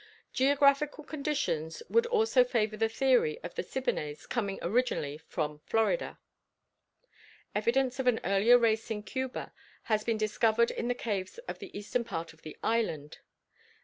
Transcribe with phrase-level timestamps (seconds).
[0.33, 6.17] Geographical conditions would also favor the theory of the Siboneyes coming originally from Florida.
[7.53, 9.53] Evidence of an earlier race in Cuba
[9.83, 13.19] has been discovered in the caves of the eastern part of the island.